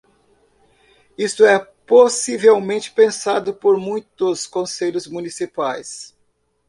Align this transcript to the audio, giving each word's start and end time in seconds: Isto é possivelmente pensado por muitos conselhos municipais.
Isto 1.15 1.45
é 1.45 1.59
possivelmente 1.85 2.89
pensado 2.91 3.53
por 3.53 3.77
muitos 3.77 4.47
conselhos 4.47 5.05
municipais. 5.05 6.17